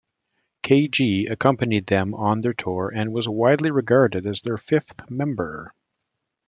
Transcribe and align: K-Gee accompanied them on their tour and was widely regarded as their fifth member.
K-Gee 0.63 1.27
accompanied 1.27 1.85
them 1.85 2.15
on 2.15 2.41
their 2.41 2.55
tour 2.55 2.91
and 2.91 3.13
was 3.13 3.29
widely 3.29 3.69
regarded 3.69 4.25
as 4.25 4.41
their 4.41 4.57
fifth 4.57 4.95
member. 5.11 5.75